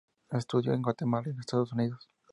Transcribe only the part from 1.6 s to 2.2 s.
Unidos.